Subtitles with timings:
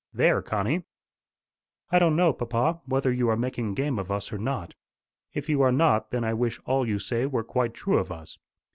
[0.15, 0.81] There, Connie!"
[1.91, 4.73] "I don't know, papa, whether you are making game of us or not.
[5.35, 8.39] If you are not, then I wish all you say were quite true of us.